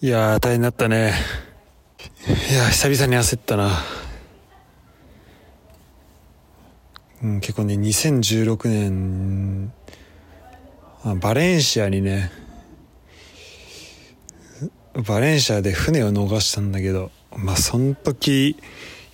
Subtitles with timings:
[0.00, 1.12] いやー大変だったね。
[2.28, 3.70] いやー久々に焦ったな。
[7.20, 9.72] うん結構ね2016年
[11.02, 12.30] あバレンシアにね
[14.94, 18.56] バレンシアで船を逃したんだけどまあその時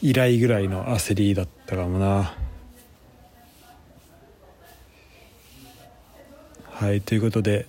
[0.03, 2.35] 以来ぐらいの焦りだったかもな。
[6.73, 7.65] はいということで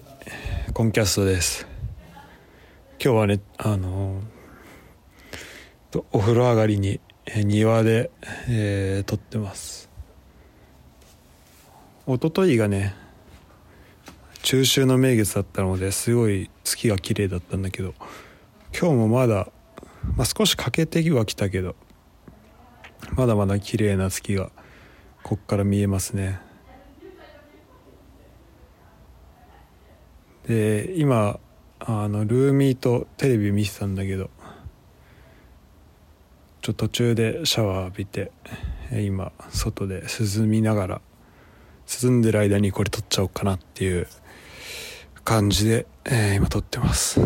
[0.73, 1.74] コンキャストです。
[2.97, 4.21] 今日はねあの
[5.91, 6.99] とお風呂上がりに
[7.35, 8.11] 庭で、
[8.47, 9.89] えー撮ってます。
[12.07, 12.95] 一昨日がね
[14.43, 17.95] 中秋の名月だったのですごい月が綺麗だったんだけど
[18.79, 19.49] 今日もまだ、
[20.15, 21.75] まあ、少し欠けてはきたけど
[23.15, 24.51] まだまだ綺麗な月が
[25.23, 26.39] こっから見えますね。
[30.47, 31.39] で今
[31.79, 34.29] あのルーミーとテレビ見てたんだけど
[36.61, 38.31] ちょっと途中でシャワー浴びて
[38.91, 41.01] 今外で涼みながら
[42.03, 44.07] 涼んでる間にこれ撮っちゃおうかなっていう
[45.23, 47.19] 感じで、えー今撮ってます。
[47.19, 47.25] で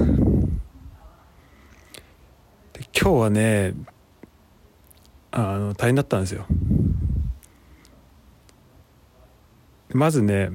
[2.97, 3.73] 今日はね
[5.31, 6.45] あの大変だったんですよ。
[9.91, 10.51] まずね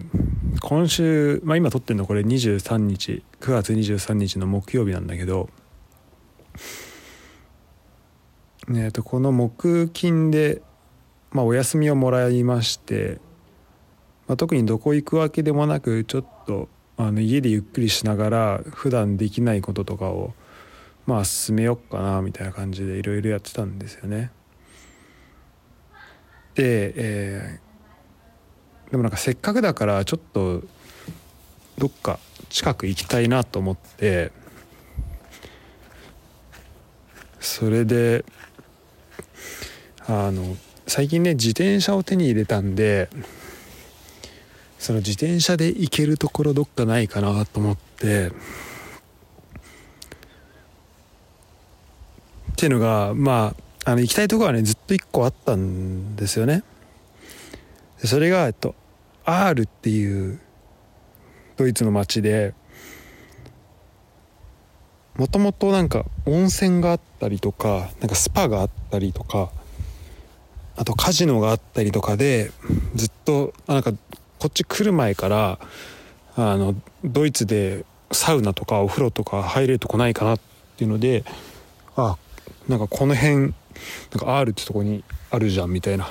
[0.60, 5.48] 今週、まあ、今撮ってるのこれ23日9月23日の木曜日なんだけど
[8.68, 10.62] えー、とこの木金で、
[11.32, 13.18] まあ、お休みをもらいまして、
[14.26, 20.32] まあ、特にどこ行くわけでもなくちょっとあの家でゆっくりしながら普段できないこととかを
[21.06, 24.30] まあ進めよっかなみたいな感じでいろいろやってたんですよね。
[26.54, 27.63] で、えー
[28.94, 30.62] でもなんかせっかくだからちょっと
[31.78, 34.30] どっか近く行きたいなと思って
[37.40, 38.24] それで
[40.06, 40.56] あの
[40.86, 43.08] 最近ね自転車を手に入れたんで
[44.78, 48.30] その自転車で行けるところどっかないかなと思ってっ
[52.54, 56.62] ていうのがまああの行きたいところはねずっと1個あったんですよね。
[58.04, 58.74] それが、えっと、
[59.24, 60.40] アールっていう
[61.56, 62.54] ドイツの町で
[65.16, 69.50] もともとなんか温泉があったりとかなんかスパがあったりとか
[70.76, 72.50] あとカジノがあったりとかで
[72.94, 73.92] ずっとあなんか
[74.38, 75.58] こっち来る前から
[76.36, 76.74] あの
[77.04, 80.40] ドイツでサウナとかお風呂とか入れるとこないかなっ
[80.76, 81.24] ていうので
[81.96, 82.18] あ
[82.68, 83.52] なんかこの辺なん
[84.18, 86.08] か R ってとこにあるじゃんみたいな。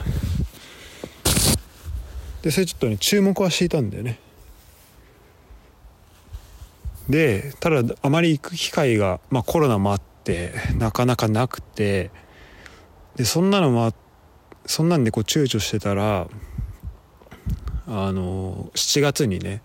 [2.43, 4.19] でそれちょっとね注目はしていたんだよね。
[7.09, 12.11] でただあまり行く機会が、まあ、コロナもあってなかなかなくて
[13.15, 13.93] でそんなのもあ
[14.65, 16.27] そんなんでこう躊躇してたら
[17.87, 19.61] あの7月にね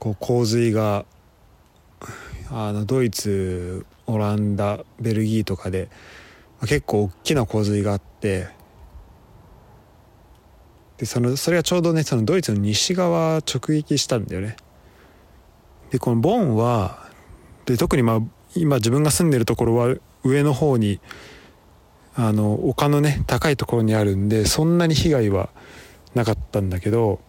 [0.00, 1.04] こう洪水が
[2.50, 5.88] あのドイツオランダベルギーとかで
[6.62, 8.48] 結構大きな洪水があって
[10.98, 14.56] でそのそれがちょうどねそのドイツの西側直撃したんだよね。
[15.90, 17.08] でこのボンは
[17.66, 18.20] で特にまあ
[18.56, 21.00] 今自分が住んでるところは上の方に
[22.14, 25.50] あの丘のね高いところにあるんでそんなに被害は
[26.14, 27.20] なかったんだけど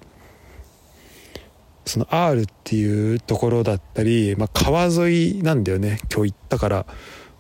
[1.86, 6.86] その R っていうところだったり、まあ、川沿いなんだよね今日行ったから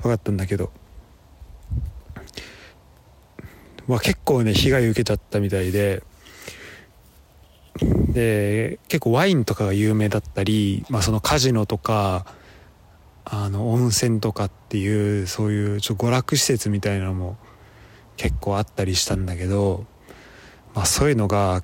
[0.01, 0.71] 分かったんだけど、
[3.87, 6.03] まあ、結構ね被害受けちゃったみたいで
[7.77, 12.25] で結構ワインとかが有名だったり、まあ、そのカジノとか
[13.25, 17.37] あの温泉とかっていうそういうちょ娯楽施設みたいなのも
[18.17, 19.85] 結構あったりしたんだけど、
[20.73, 21.63] まあ、そういうのが、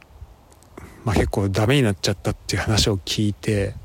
[1.06, 3.76] まあ、結構ダメになっちゃったっていう話を聞いて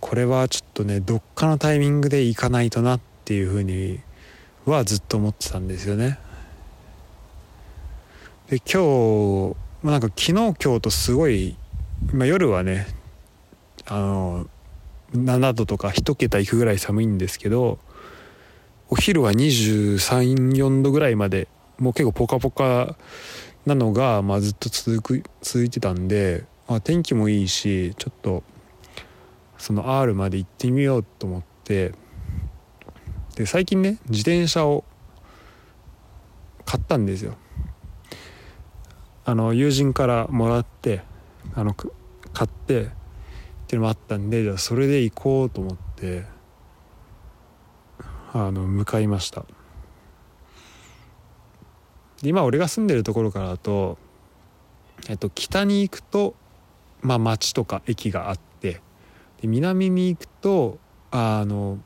[0.00, 4.00] これはちょっとねどっかのタイミングで行かないとなっていうふうに
[4.64, 6.18] はずっと思ってたんですよね。
[8.50, 11.56] で今日まあなんか昨日今日とすごい、
[12.12, 12.86] まあ、夜はね
[13.86, 14.46] あの
[15.12, 17.78] 7度とか1桁いくぐらい寒いんですけど
[18.90, 21.48] お昼は234度ぐらいまで
[21.78, 22.96] もう結構ポカポカ
[23.66, 28.42] なのが、まあ、ずっと続く続いてたんで、まあ、天気もいいしちょっと
[29.58, 31.92] その R まで行ってみようと思って
[33.36, 34.84] で最近ね自転車を
[36.64, 37.36] 買ったんですよ。
[39.28, 41.02] あの友人からもらって
[41.54, 42.86] あの買ってっ
[43.66, 46.24] ていうのもあったんでじゃそれで行こうと思って
[48.32, 49.44] あの向かいました。
[52.22, 53.98] 今俺が住んでるところからだと、
[55.10, 56.34] えっと、北に行くと、
[57.02, 58.80] まあ、町とか駅があって
[59.42, 60.78] で南に行くと
[61.10, 61.78] あの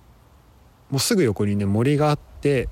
[0.91, 2.69] もうすぐ横にね森があって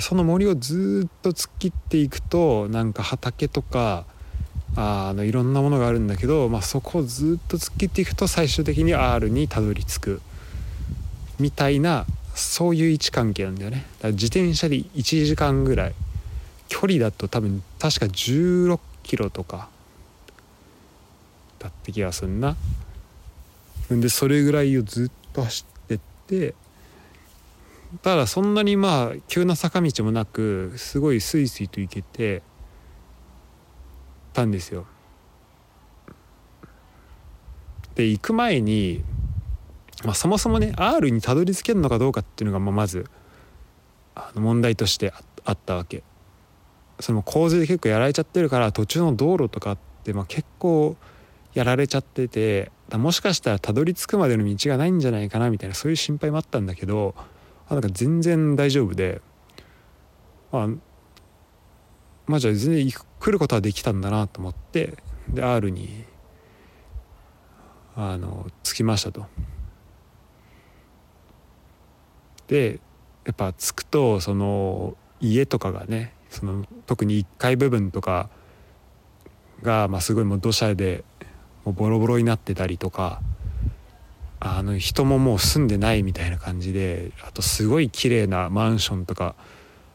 [0.00, 4.06] その森をずっと突っ切っていくとなんか畑とか
[4.74, 10.22] あのいろんなものがあるんだけど、まあ、そこをずっと突っ切っていくと最終的に R にたどり着く。
[11.38, 13.84] みたいなそういう位置関係なんだよね。
[13.98, 15.94] だから自転車で1時間ぐらい。
[16.68, 19.68] 距離だと多分確か16キロとか。
[21.58, 22.56] だって気がすんな。
[23.90, 26.54] でそれぐらいをずっと走ってって
[28.00, 32.42] ただそんなにまあ急な坂道もなくすごいスイスイと行けて
[34.32, 34.86] たんですよ。
[37.94, 39.04] で行く前に、
[40.04, 43.06] まあ、そもそもね R にたどり着けるのかどうかっていうのがまあまず
[44.14, 45.12] あの問題として
[45.44, 46.02] あったわけ。
[47.00, 50.96] その洪水で結構やられちゃってるから途中の道路とかってまあ結構
[51.52, 57.14] やられちゃっててもしかしたらたどり着くまでの道がないんじゃないかなみたいなそういう心配もあったんだけど
[57.72, 59.22] あなんか全然大丈夫で
[60.52, 60.68] あ
[62.26, 64.98] まあじゃあ全然来ることはできたんだなと思って
[65.28, 66.04] で R に
[67.96, 69.26] あの着きましたと。
[72.48, 72.80] で
[73.24, 78.28] やっぱ着くとその家とかがねその特に1階部分とか
[79.62, 81.04] が、まあ、すごいもう土砂で
[81.64, 83.22] もうボロボロになってたりとか
[84.44, 89.36] あの人ももう住んでないみたいな感じであとすごい綺麗なマンションとか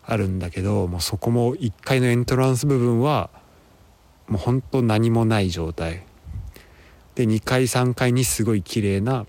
[0.06, 3.30] あるんだけどもうそこも1階のエントランス部分は
[4.30, 6.06] もうほんと何もない状態。
[7.16, 9.26] で2階3階にすごい綺麗な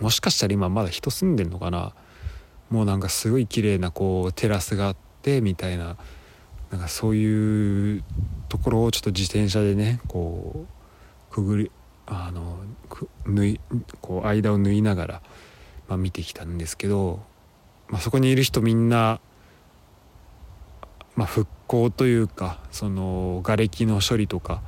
[0.00, 1.92] もしかしたら今まだ人住んでんのかな。
[2.70, 5.96] もうなんかすごい綺麗なこうテラスがあってみたいな
[6.70, 8.04] なんかそういう
[8.48, 10.66] ところをちょっと自転車でねこ
[11.30, 11.70] うくぐり
[12.10, 12.58] あの
[13.26, 13.60] 縫い
[14.00, 15.22] こう間を縫いながら、
[15.88, 17.22] まあ、見てきたんですけど、
[17.88, 19.20] まあ、そこにいる人みんな、
[21.16, 24.62] まあ、復興というかその瓦礫の処理とか、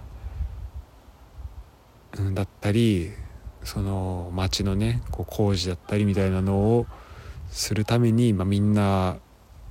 [2.19, 3.11] うん、だったり
[3.65, 6.87] その町のねこう工事だったりみたいなのを
[7.51, 9.17] するために、まあ、みんな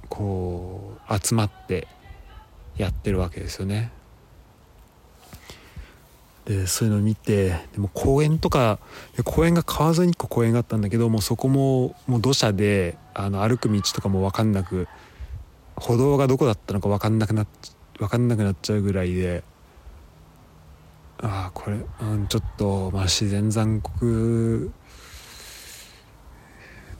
[0.09, 1.87] こう集まって
[2.77, 3.91] やってるわけですよね。
[6.49, 8.79] でそういうのを見てでも公園とか
[9.23, 14.87] 公園が川沿いに1個公園があったんだけどもうそこももう土砂であの歩く道とかも分かんなく
[15.75, 17.47] 歩道がどこだったのか分かんなくなっ
[17.99, 19.43] 分かんなくなっちゃうぐらいで
[21.21, 24.71] ああこれ、うん、ちょっと、まあ、自然残酷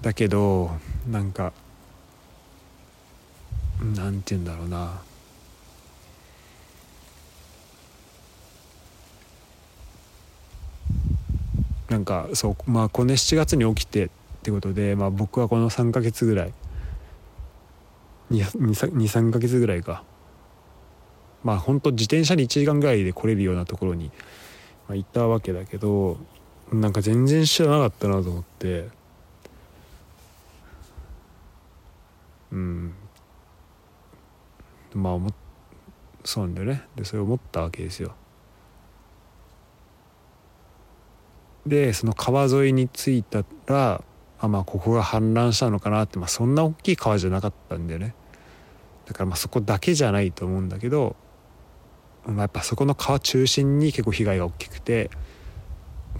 [0.04, 0.69] だけど
[1.10, 1.54] なんか
[3.96, 5.08] なんて言うんだろうな。
[11.89, 14.09] なんかそうまあこの7月に起きてっ
[14.44, 16.53] てことで、まあ、僕はこの3ヶ月ぐらい。
[18.31, 20.03] 23ヶ月ぐらいか。
[21.44, 24.12] まあ本当自転車に1時間ぐらいで来れるようなところに、
[24.88, 26.18] まあ、行ったわけだけど
[26.71, 28.89] なんか全然知らなかったなと思って。
[32.51, 32.93] うん。
[34.93, 35.31] まあ思
[36.24, 36.84] そうなんだよね。
[36.96, 38.13] でそれ思ったわけですよ。
[41.69, 44.03] でその川沿いに着いたら
[44.39, 48.15] あまあここが氾濫したのかなって、まあ、そんな大きい川じゃなかったんだよね。
[49.05, 51.15] だからまあそこだけじゃないと思うんだけど、
[52.25, 55.09] まあ、やっぱそこの川中心に結構被害が大きくて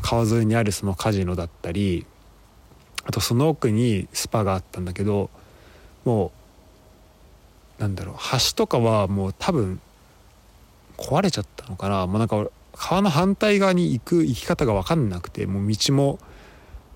[0.02, 2.06] 川沿いにあるそのカジノだったり
[3.06, 5.30] あとその奥にスパがあったんだけど
[6.06, 6.32] も
[7.80, 9.80] うなんだろう橋とかはもう多分
[10.98, 12.06] 壊れちゃったのかな。
[12.08, 12.46] もうなんか
[12.80, 16.18] 川の反対側に行く行き方が分かんなくてもう道も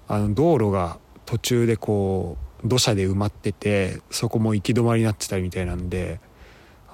[0.08, 6.22] あの道路が途中でこう土砂で埋まっててそこも行き止まりになってたりみたいなんで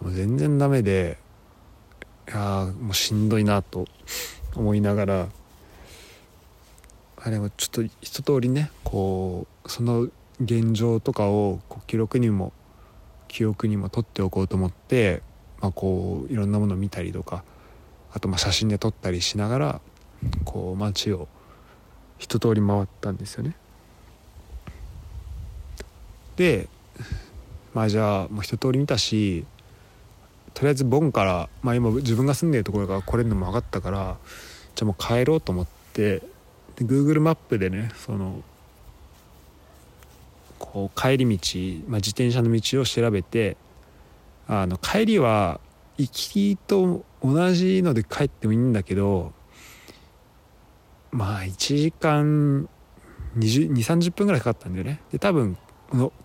[0.02, 1.20] もう全然ダメで
[2.30, 3.86] いやもうしんどいなと
[4.56, 5.28] 思いながら
[7.18, 10.08] あれもちょっと一通りねこうその
[10.42, 12.54] 現状とかをこう記録にも
[13.28, 15.22] 記憶にも取っておこうと思って、
[15.62, 17.44] まあ、こういろんなものを見たりとか
[18.14, 19.82] あとまあ写真で撮ったりしながら
[20.46, 21.28] こう街を
[22.18, 23.56] 一通り回ったんですよね。
[26.36, 26.68] で
[27.74, 29.46] まあじゃあもう一通り見たし
[30.54, 34.18] とりあえずボンから、まあ、今自分が住んでるところが来れるのも分かったから
[34.76, 36.22] じゃあもう帰ろうと思って
[36.76, 38.42] で Google マップでねその
[40.58, 43.58] こう帰り道、まあ、自転車の道を調べて
[44.48, 45.60] あの帰りは
[45.98, 49.34] 行きと同じので帰ってもいいんだけど
[51.12, 52.70] まあ1時間
[53.38, 55.02] 2 0 3 0分ぐらいかかったんだよね。
[55.12, 55.58] で多分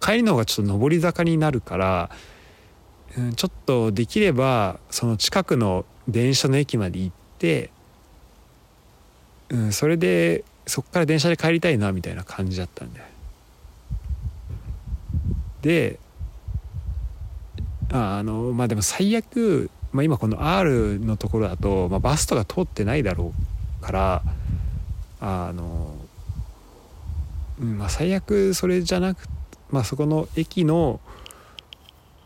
[0.01, 2.11] 帰りの方がちょっと上り坂になるから、
[3.17, 7.71] うん、ちょっとできればその近くの電車の駅まで行って、
[9.49, 13.07] うん、それでそっから電車で帰りたいなみたいな感じだったんだよ。
[15.63, 15.99] で
[17.91, 23.33] あのまあでも最悪、まあ、今この R のところだと、まあ、バスとか通ってないだろ
[23.81, 24.23] うから
[25.21, 25.95] あの、
[27.61, 29.29] まあ、最悪それじゃなく
[29.71, 31.01] まあそこの駅の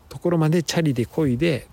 [0.09, 1.67] ところまでチャリで漕いで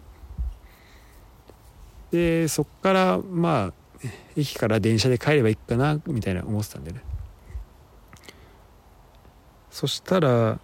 [2.11, 7.01] でそっからまあ駅から電車で帰ればいいかなみたいな思ってたんでね。
[9.71, 10.61] そしたら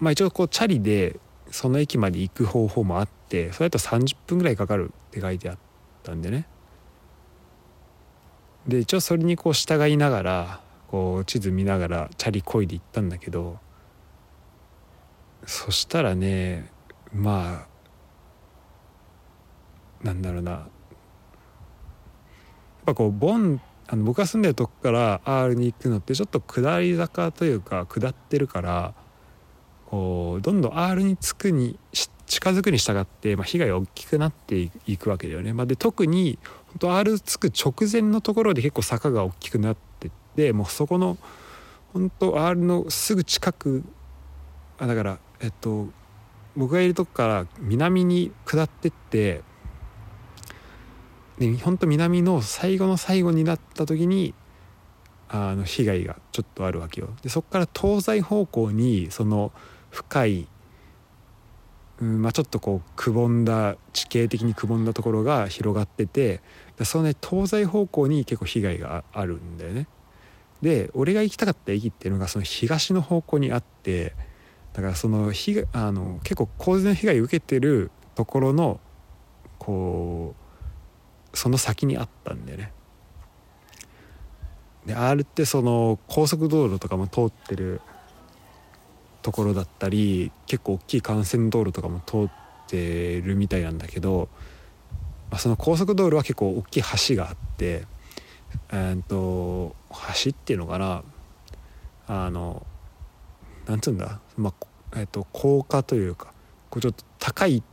[0.00, 5.58] まあ一応こうチャリでその駅まで行く方法もあってそれだと30分ぐらいかかるって書いてあっ
[6.02, 6.46] たんでね。
[8.66, 13.58] で一応それにこう従いながらこう地図見ながらチャリこいで行ったんだけど
[15.44, 16.70] そしたらね
[17.12, 17.66] ま
[20.02, 20.50] あなんだろうな。
[20.52, 20.68] やっ
[22.86, 28.94] ぱこうボンあの僕が住んでるとこから R に行くのってちょっと下り坂というか下ってるから
[29.86, 35.52] こうどんどん R につくにし近づくに従って、まあ、被害が大きくなっていくわけだよね。
[35.52, 41.16] まあ、で特に本当 R つく直前のところで結構坂が大きくなってってもうそこの
[41.92, 43.84] 本当 R のすぐ近く
[44.78, 45.88] あだからえっと
[46.56, 49.42] 僕がいるとこから南に下ってって
[51.38, 54.34] で本当南の最後の最後になった時に
[55.28, 57.08] あの被害がちょっとあるわけよ。
[57.22, 59.52] でそこから東西方向にその
[59.90, 60.48] 深い、
[62.00, 66.42] うんまあ、ちょっとこうくぼんだ地形的にくぼんだところが広がってて
[66.84, 69.86] そのね東西方向に結構被害があるんだよね。
[70.60, 74.14] で俺が行きたかった駅っていうのがその東の方向にあって
[74.72, 78.80] だからその被あの結構洪水の被害を受けてるところの
[79.58, 80.34] こ
[81.32, 82.72] うその先にあったんだよね。
[84.84, 87.80] で R ってその高速道路とかも通ってる
[89.26, 92.30] ところだったり結構大きい幹線道路とかも通っ
[92.68, 94.28] てるみたいなんだけど、
[95.32, 97.86] まあ、その高速道路は結構大きい橋があって
[98.70, 99.74] えー、と
[100.24, 101.02] 橋っていうのかな
[102.06, 102.64] あの
[103.66, 106.32] なんつうんだ、まあえー、と高架というか
[106.70, 107.64] こうちょっと高い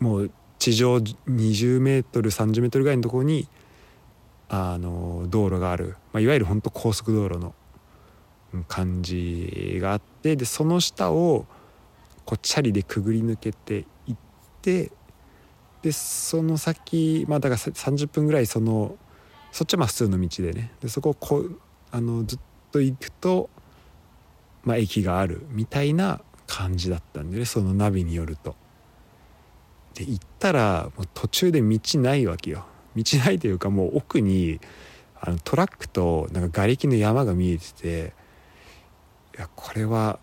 [0.00, 3.48] もう地上20メートル30メートルぐらいのところに
[4.48, 7.54] あの道路がある、まあ、いわゆる本当高速道路の
[8.66, 11.46] 感じがあってでその下を
[12.24, 14.16] こうチャリでくぐり抜けていっ
[14.62, 14.90] て
[15.82, 18.96] でその先まあだから30分ぐらいその
[19.50, 21.58] そっちはまあ普通の道でねでそこをこう
[21.90, 22.38] あのずっ
[22.70, 23.50] と行くと、
[24.64, 28.54] まあ、駅があるみたいな感じだったんでねそのナビによると。
[29.94, 32.64] で行ったらもう途中で道ないわけよ。
[32.96, 34.58] 道ないというかもう奥に
[35.20, 38.12] あのトラックとなんか瓦礫の山が見えてて
[39.36, 40.18] いやこれは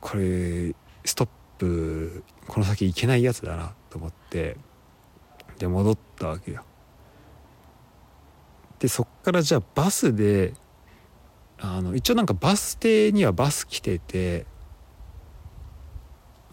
[0.00, 0.74] これ
[1.04, 4.56] ストップこの先行けないやつだなと思って
[5.58, 6.64] で戻ったわけよ。
[8.78, 10.54] でそっからじゃあバスで
[11.58, 14.46] あの一応なんかバス停にはバス来てて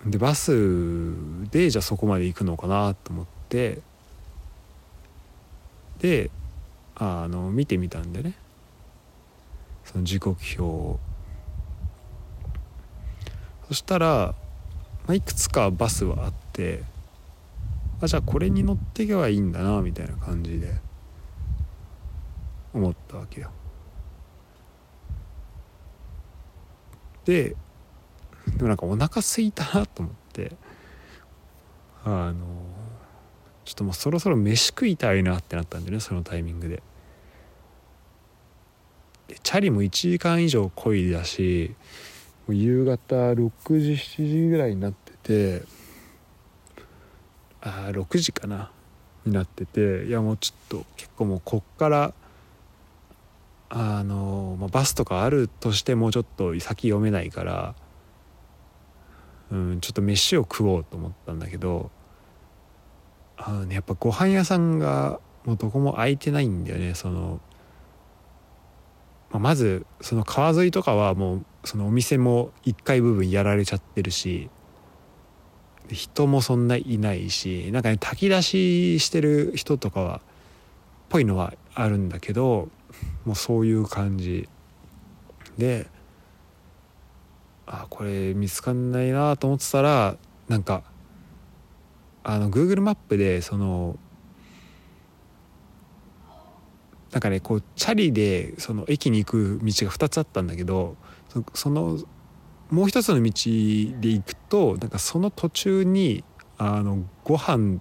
[0.05, 0.51] でバス
[1.51, 3.81] でじゃあそこまで行くのかなと思って
[5.99, 6.31] で
[6.95, 8.33] あの見てみたんでね
[9.83, 10.99] その時刻表を
[13.67, 14.35] そしたら、
[15.07, 16.83] まあ、いくつかバスはあって
[18.01, 20.73] あじゃあこれに乗っていけばいいんだなみたいな感じで
[22.73, 23.51] 思ったわけよ。
[27.23, 27.55] で
[28.57, 30.51] でもなんかお腹すいたなと思って
[32.03, 32.35] あの
[33.63, 36.83] ちょっともうそろそろ飯食いたいなってなったんでねそのタイミングで。
[39.27, 41.73] でチャリも1時間以上こいだし
[42.53, 45.63] 夕方6時7時ぐらいになってて
[47.61, 48.71] あ6時かな
[49.25, 52.13] になってていやもうちょっと結構もうこっから
[53.69, 57.75] あの、まあ、バスとかあるとしてもちょっと先読めないから、
[59.51, 61.89] うん、ちょっと飯を食おうと思ったんだけど
[63.37, 66.95] あの、ね、やっぱご飯屋さんがもうどこも空いてないんだよね。
[66.95, 67.39] その、
[69.29, 74.49] まあ、まずその川沿いとかはもうそのお店も1階部分やられちゃってるし
[75.89, 80.21] 人もそんないないしなんかね炊き出ししてる人とかはっ
[81.09, 82.69] ぽいのはあるんだけど
[83.25, 84.47] もうそういう感じ
[85.57, 85.87] で
[87.67, 90.17] あこれ見つかんないなと思ってたら
[90.47, 90.83] なんか
[92.23, 93.97] あの Google マップでその
[97.11, 100.97] なんかねこうチャリでその駅に行く道が2つあったんだけど
[101.53, 101.99] その
[102.69, 103.31] もう一つの道
[103.99, 106.23] で行くとなんかその途中に
[106.57, 107.79] あのご飯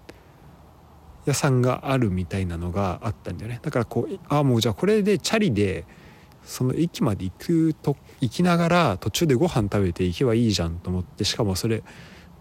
[1.27, 5.85] 屋さんがあるみたいなのがあったんだよねだからこうああもうじゃあこれでチャリで
[6.45, 11.83] その駅まで行くと行きながら途中でご飯食べて行けばいいじゃんと思ってしかもそれ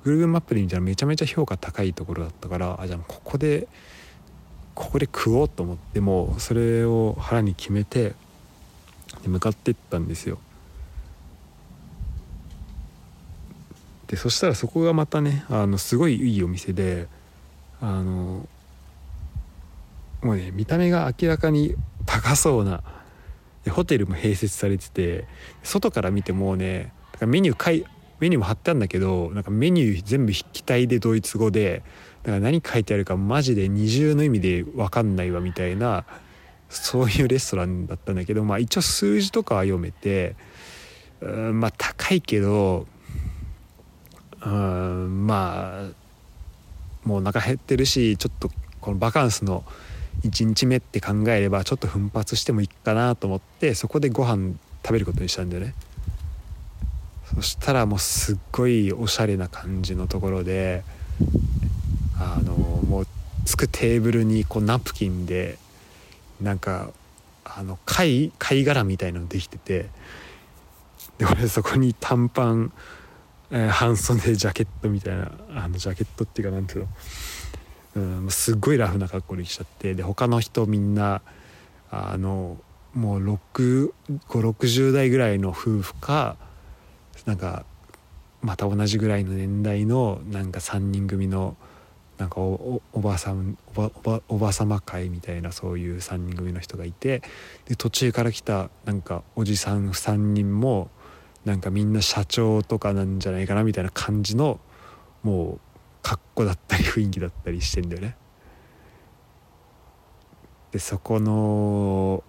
[0.03, 3.69] Google マップで見たらめちゃめちゃ評価高いところだったからあじゃあここで
[4.75, 8.13] ここで食おうと思ってもうそれを腹に決めて
[9.25, 10.39] 向かってったんですよ。
[14.13, 17.07] でそしたらそこがまたねあのすごいいいお店で
[17.81, 18.47] あの
[20.21, 21.73] もうね見た目が明らかに
[22.05, 22.83] 高そうな
[23.71, 25.25] ホテルも併設されてて
[25.63, 27.87] 外から見てもうねメニュー書い
[28.19, 31.81] メニューも貼ってあるんだけどなんかメニュー全部筆記体でドイツ語で
[32.21, 36.05] だから何書いてあるかマジで二重の意味で分かんないわみたいな
[36.69, 40.35] そういうレストランだったんだけどまあ一応数字とかは読めて
[41.19, 42.85] うんまあ高いけど
[44.45, 45.27] うん。
[45.27, 48.49] まあもうお腹減ってるしちょっと
[48.81, 49.63] このバカンスの
[50.23, 54.53] 1日目って考えればちょっと奮発してもいいかなと思ってそこでご飯
[54.85, 55.73] 食べることにしたんだよね。
[57.35, 60.83] そしたらもうすっごいおしゃれな感じのところで
[62.19, 63.07] あのもう
[63.45, 65.57] つくテーブルにこうナプキンで
[66.41, 66.91] なんか
[67.43, 69.89] あの貝貝殻みたいなのできてて
[71.17, 72.71] で俺そこに短パン、
[73.55, 76.87] えー、半袖ジャケットみたいなあのジャケットっていうかなんていうの。
[77.95, 81.21] うん、すっごいラフな格好にしちゃってで他の人みんな
[81.91, 82.57] あの
[82.95, 86.35] もう560代ぐらいの夫婦か
[87.25, 87.65] なんか
[88.41, 91.55] また同じぐらいの年代のなんか3人組の
[92.17, 97.21] なんかおばさんおばおば様会みたいなそういう3人組の人がいて
[97.65, 100.89] で途中から来たなんかおじさん3人も
[101.45, 104.59] なんかみんな社長とかなんじゃないかなみたいな感じの
[105.23, 105.59] もう
[106.01, 108.15] 格好だったり雰囲気だったりしてんだよね。
[110.71, 112.23] でそこの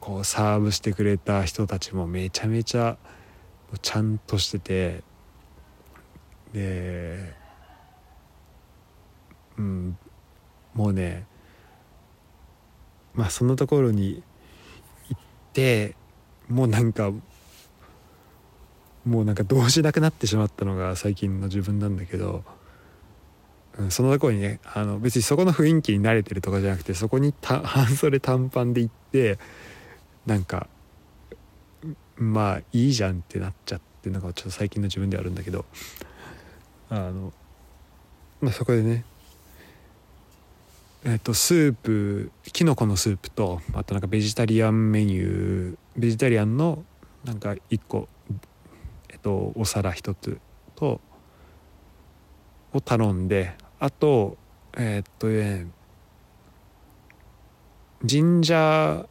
[0.00, 2.96] こうサーブしてくれた人たちもめちゃめちゃ
[3.80, 5.02] ちゃんとしてて
[6.52, 7.34] で
[9.56, 9.98] うん
[10.74, 11.26] もうね
[13.14, 14.22] まあそのところに
[15.08, 15.96] 行って
[16.48, 17.10] もうなんか
[19.04, 22.44] もうなんかどうしなくなってしまったのが最近の自分なんだけど。
[23.78, 29.38] うん、そのとこにねあの別にそこの雰囲気に慣れてるとかじゃなくてそこに半袖短パンで行って
[30.26, 30.66] なんか
[32.16, 35.64] まあいいじゃんってなっちゃってなんかちょっと最近の自分ではあるんだけど
[36.90, 37.32] あの、
[38.40, 39.04] まあ、そこでね
[41.04, 46.84] えっとスープきのこのスープとあとなんかベジタリアンメニューベジタリアンの
[47.24, 48.08] なんか1個
[49.22, 50.38] とお皿1つ
[50.74, 51.00] と
[52.72, 54.36] を頼んであと
[54.76, 55.66] えー、っとね
[58.04, 59.06] ジンジャー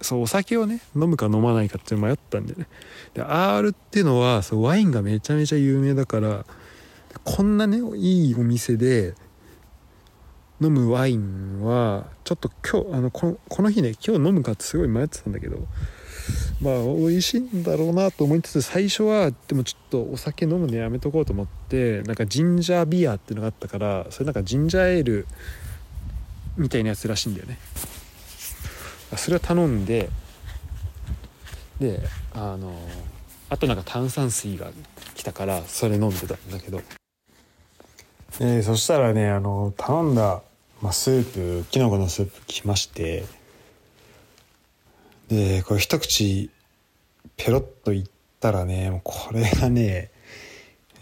[0.00, 2.68] そうお酒をね飲むか飲まないかって迷ったんでね。
[3.14, 6.44] で R っていうのはそうワインがめちゃめちゃ有名だから
[7.24, 9.14] こんなねいいお店で
[10.60, 15.58] 飲むワインはちょっと今日あのここの日ね今日飲むかってすごい迷ってたんだけど
[16.60, 25.26] まあ美味しいんだろうなと思いつつ最初はでもちょっとお酒飲むのやめとこうと思ってなんかジンジャービアっていうのがあったからそれなんかジンジャーエール
[26.56, 27.58] みたいなやつらしいんだよね。
[29.16, 30.10] それを頼んで
[31.80, 32.00] で
[32.34, 32.74] あの
[33.48, 34.70] あとなんか炭酸水が
[35.14, 36.82] 来たからそれ飲んでたんだけど、
[38.40, 40.42] えー、そしたらねあの頼んだ、
[40.82, 43.24] まあ、スープきのこのスープ来まして
[45.28, 46.50] で、これ一口
[47.36, 48.04] ペロッといっ
[48.40, 50.10] たらね、もうこれがね、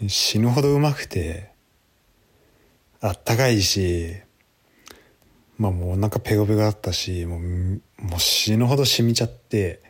[0.07, 1.51] 死ぬほどうまくて、
[2.99, 4.15] あったかいし、
[5.57, 7.39] まあもうお腹ペコペコだったし、もう、
[8.01, 9.81] もう死ぬほど染みちゃって、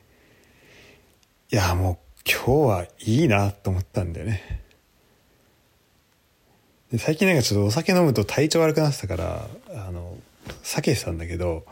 [1.52, 1.98] いやもう
[2.30, 4.62] 今日はいいなと思ったんだよね。
[6.92, 10.16] で最近なんかちょっとお酒飲むと体調悪くなってたから、あの、
[10.64, 11.66] 避けてたんだけど、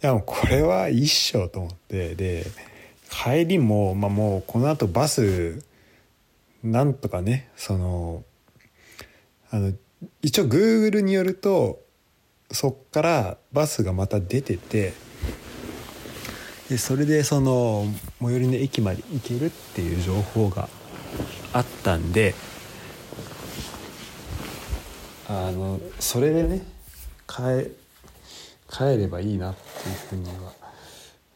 [0.00, 2.46] いやもうこれはいいっしょと思ってで
[3.10, 5.64] 帰りも、まあ、もうこのあとバス
[6.62, 8.22] なんとかねその
[9.50, 9.72] あの
[10.22, 11.80] 一応 Google によると
[12.52, 14.92] そっからバスがまた出てて
[16.68, 17.86] でそれでその
[18.20, 20.68] 最寄りの駅まで行けるっていう情報が
[21.52, 22.34] あったんで
[25.28, 26.62] あのそれでね
[27.26, 27.70] 帰
[28.70, 30.52] 帰ればいいなっていうふうには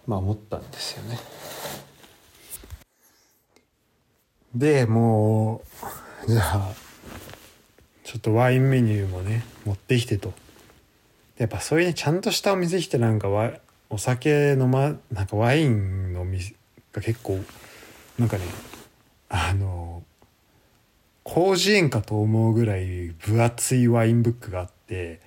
[0.07, 1.19] まあ思ったんですよね。
[4.55, 5.63] でも
[6.27, 6.73] うじゃあ
[8.05, 10.35] ちょっとワインメニューもね持ってきてと
[11.39, 13.53] やっぱそういうねちゃんとしたお店来てなんかわ
[13.89, 16.55] お酒飲まなんかワインの店
[16.93, 17.39] が結構
[18.19, 18.45] なんかね
[19.31, 20.03] あの
[21.25, 25.21] 広辞苑かと思うぐらい分厚いワインブックがあって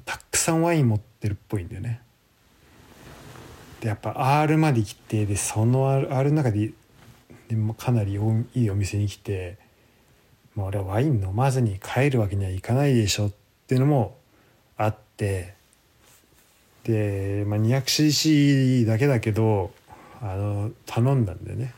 [0.00, 2.00] たくさんワイン持ってるっぽいんだよね。
[3.80, 6.72] でやっぱ R まで来てでその R, R の中で
[7.48, 9.58] でもかなりいいお店に来て、
[10.54, 13.32] まあ、俺はワイン飲まずに帰るわけにはいかないでしょっ
[13.66, 14.16] ていうのも
[14.76, 15.54] あって
[16.84, 19.72] で、まあ、200cc だけだけど
[20.22, 21.74] あの頼んだんだよね。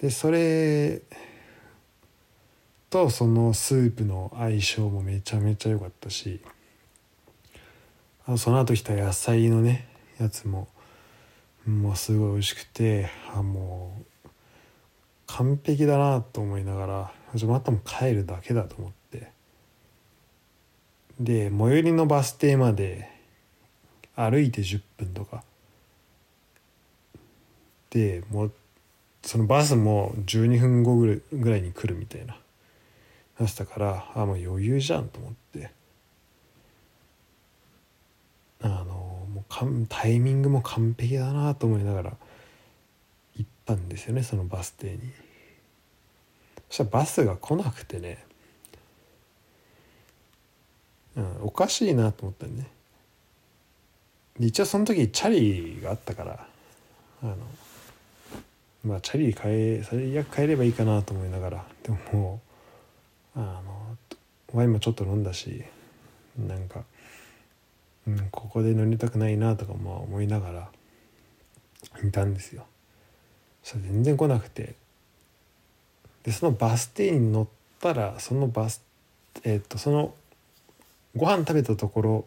[0.00, 1.00] でそれ
[2.92, 6.42] とそのスープの相性もめちゃめちゃ良かったし
[8.26, 9.88] あその後来た野菜のね
[10.20, 10.68] やつも
[11.66, 14.28] もうすごい美味しくてあもう
[15.26, 19.32] 完璧だなと思いながらじゃまたも帰るだけだと思って。
[21.18, 23.08] で最寄りのバス停まで
[24.14, 25.42] 歩いて10分とか。
[27.88, 28.52] でもう
[29.22, 32.41] そのバスも12分後ぐらいに来るみたいな。
[33.42, 35.70] なしたからあもう余裕じゃんと思って。
[38.64, 38.94] あの
[39.34, 42.16] もうタイミングも完璧だなと思いながら
[43.36, 44.98] 行ったんですよねそのバス停に。
[46.68, 48.24] そしたらバスが来なくてね、
[51.16, 52.66] うん、おかしいなと思ったんね。
[54.38, 56.46] 一応その時チャリがあったから
[57.22, 57.36] あの
[58.84, 61.64] まあチャリ変え最悪変えればいいかなと思いながら。
[61.82, 62.51] でももう
[63.34, 63.96] あの
[64.52, 65.64] ワインもちょっと飲んだし
[66.38, 66.84] なんか、
[68.06, 70.68] うん、ここで乗りたくないなとかも思いながら
[72.04, 72.66] いたんですよ。
[73.62, 74.74] そしたら全然来なくて
[76.24, 77.48] でそのバス停に乗っ
[77.80, 78.82] たらそのバス
[79.44, 80.14] えっ、とその
[81.16, 82.24] ご飯食べたところ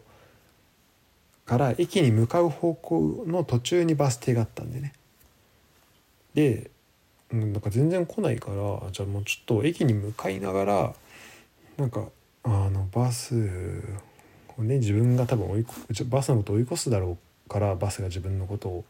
[1.44, 4.92] から駅に向かう方向の途中にバス停があったんでね
[6.36, 6.70] で、
[7.36, 10.94] うん、なんか全然来ないからじゃあもうちょっと駅に向かいながら
[11.76, 12.06] なんか
[12.42, 13.82] あのバス
[14.56, 15.66] をね自分が多分追い
[16.06, 18.84] バスのことを追い越すだろうからバスが自分のことを。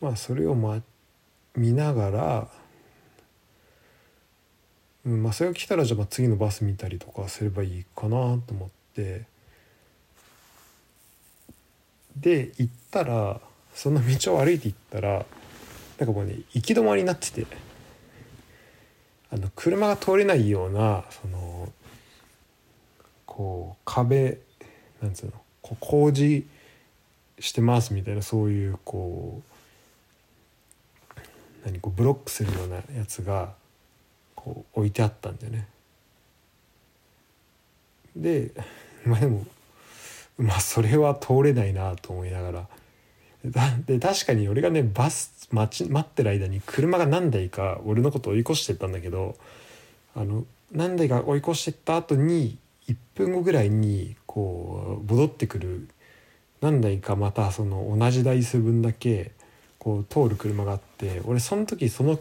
[0.00, 0.82] まあそれを、ま、
[1.54, 2.48] 見ながら、
[5.06, 9.30] うんまあ、それが来たらじゃあ次のバス見たりとかすればいいかなと思って。
[12.16, 13.40] で行ったら
[13.74, 15.24] その道を歩いて行ったら
[16.02, 17.46] なんかもうね行き止まりになってて
[19.30, 21.72] あの車が通れないようなその
[23.24, 24.38] こう壁
[25.00, 26.44] なんつうのこう工事
[27.38, 29.42] してますみたいなそういうこ
[31.16, 31.20] う
[31.64, 33.52] 何こうブロックするようなやつが
[34.34, 35.68] こう置いてあったんだよね。
[38.16, 38.50] で
[39.06, 39.46] まあでも
[40.36, 42.68] まあそれは通れないなと思いながら
[43.86, 49.36] で確かに俺がねバス待ち待ってる間に車が何台か俺のこと追い越してったんだけど
[50.14, 55.88] あの何台か追い越してった後に1分後ぐらいにこう戻ってくる
[56.60, 59.32] 何台かまたその同じ台数分だけ
[59.78, 62.18] こう通る車があって俺その時その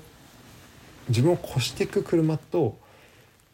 [1.09, 2.77] 自分を越してく車と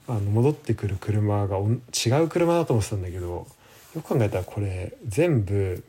[0.07, 3.47] あの戻ってくる車が違う車だと思ってたんだけど
[3.95, 5.83] よく考えたらこれ全部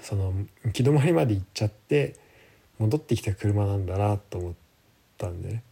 [0.00, 0.32] その
[0.64, 2.16] 行き止まりまで行っちゃって
[2.78, 4.54] 戻ってきた車なんだなと思っ
[5.16, 5.62] たんでね。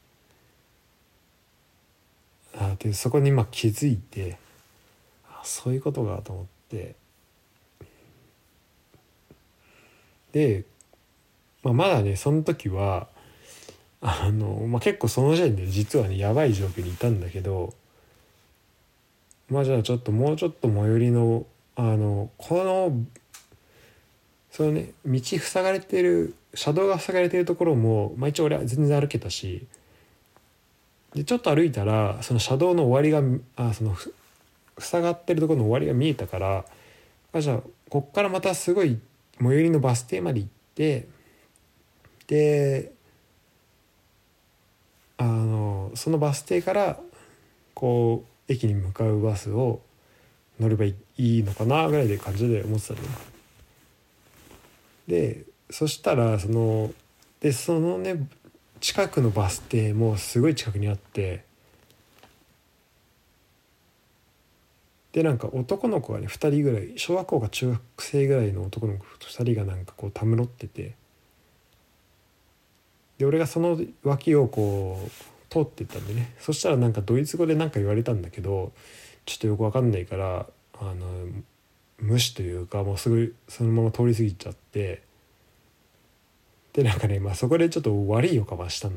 [2.59, 4.39] あでそこに今気づいて
[5.29, 6.95] あそういうことかと思って。
[10.33, 10.65] で、
[11.63, 13.09] まあ、まだねその時は
[14.01, 17.75] あの、まあ、結構その時点で実はねやばい状況にいたんだけど
[19.49, 22.93] まあじゃあちょっともうちょっと最寄りのあのこの
[24.57, 29.67] そのね道塞がれてる車道が塞がれてるところも、まあ、一応俺は全然歩けたし
[31.15, 33.95] でちょっと歩いたらその車道の終わりがあその
[34.79, 36.65] 塞がってるところの終わりが見えたから
[37.35, 38.99] あじゃあこっからまたすごい
[39.39, 41.07] 最寄りのバス停まで行っで
[42.27, 42.93] で
[45.19, 46.99] あのそのバス停から
[47.75, 49.81] こう駅に向かうバスを
[50.61, 53.09] 乗ればいいのかなぐらいで感じで思ってたんだよ。
[55.07, 56.93] でそしたらその
[57.41, 58.29] でそのね
[58.81, 61.45] 近くのバス停もすごい近くにあって
[65.13, 70.95] でなんか男の子がね2人ぐらい小学校か中学生ぐらいの男の子2人がなんかこうたむろってて
[73.19, 75.11] で俺がその脇をこう
[75.49, 76.35] 通ってったんでね。
[76.39, 78.73] そしたらなんかドイツ語で何か言われたんだけど
[79.25, 80.47] ちょっとよく分かんないから
[80.79, 81.27] あの
[81.99, 85.03] 無視というかもうすぐそのまま通り過ぎちゃって
[86.73, 88.93] でなんかね、まあ、そこでちょっと悪い予感はしたん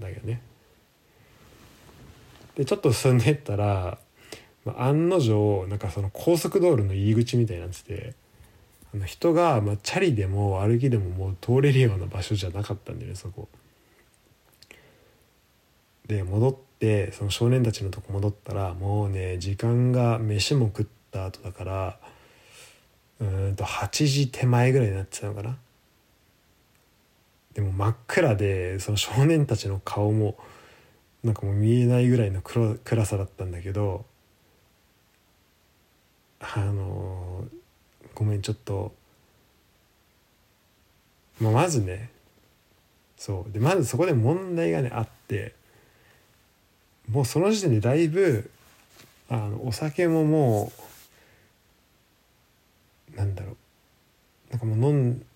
[0.00, 0.42] だけどね
[2.56, 3.98] でちょっと進んでったら、
[4.64, 8.14] まあ、案の定なんかその高速道路の入り口みたいになってて
[8.92, 13.48] あの人が、まあ、チャリでも歩きでももう通れるような場所じゃなかったんだよねそこ。
[16.08, 21.98] で戻ってその少年たちのとこ戻ったらもうね時間が飯も食った後だから
[23.20, 25.56] うんと8時手前ぐらいになってたのかな。
[27.54, 30.38] でも真っ暗でその少年たちの顔も
[31.22, 34.04] なんかもう見えないぐらいの暗暗さだったんだけど
[36.40, 37.44] あの
[38.14, 38.92] ごめんちょっと、
[41.40, 42.10] まあ、まずね
[43.16, 45.54] そうでまずそこで問題がねあって
[47.10, 48.50] もうその時点でだいぶ
[49.28, 50.82] あのお酒ももう
[53.20, 53.56] なんだろう
[54.50, 55.26] なんかもう飲ん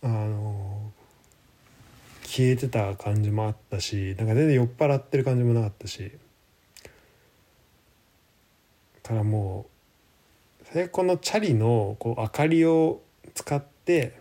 [0.00, 0.92] あの
[2.22, 6.12] 消えてた感じもあったしなんか全然酔っ払ってる感じもなかったし
[9.02, 9.66] からも
[10.62, 13.00] う最このチャリのこう明かりを
[13.34, 14.14] 使って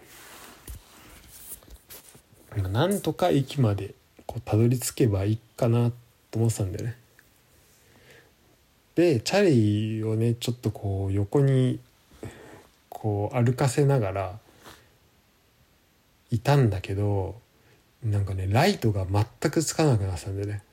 [2.55, 3.93] なんとか駅まで
[4.25, 5.91] こうたどり着けばいいかな
[6.31, 6.97] と思ってたんだよね。
[8.95, 11.79] でチャリをねちょっとこう横に
[12.99, 14.39] こう歩かせながら
[16.31, 17.39] いたんだけど
[18.03, 20.63] なんかねライトが全くつかなくなってたんだよね。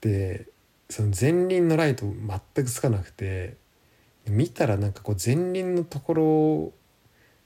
[0.00, 0.48] で
[0.90, 3.56] その前輪のライト全くつかなくて
[4.26, 6.72] 見たらなんかこう前輪のとこ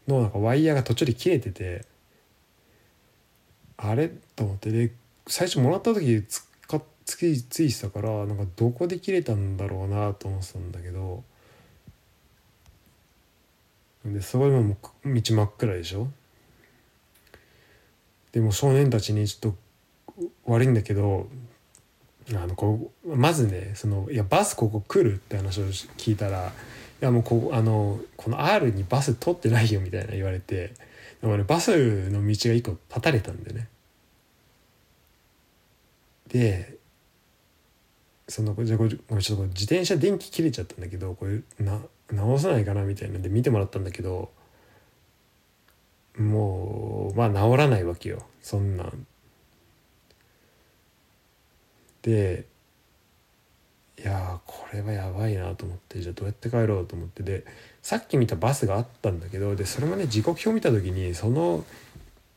[0.09, 1.85] ろのなんかワイヤーが途中で切れてて
[3.77, 4.09] あれ？
[4.09, 4.91] と思ってで
[5.27, 11.25] 最初もらった時つかつきついてたからなんかどこで切れたんだろうなと思ってたんだけど
[14.13, 16.09] でそこでもう道真っ暗でしょ？
[18.33, 19.55] でも少年たちにちょっ
[20.21, 21.29] と悪いんだけど
[22.31, 26.49] あのこうまずねそのいやバスここ来るって話を聞いたら
[27.01, 30.73] いやもうこあのこの R にバス通ってないよみたいな言われて
[31.21, 33.69] でもねバスの道が一個断たれたんでね。
[36.29, 36.77] で
[38.29, 44.31] そのじゃあこれちょっと自転車電気切れちゃったんだけどこれな直さないかなみたいなんで見てもらったんだけど
[46.19, 48.23] もうまあ治らないわけよ。
[48.43, 49.07] そんなん。
[52.03, 52.47] で
[53.99, 57.23] いやこれはやばいなと思ってじゃあどうやって帰ろうと思って。
[57.23, 57.45] で
[57.83, 61.65] さっき見たバスがあったんだけどでそれもね時刻表見た時にその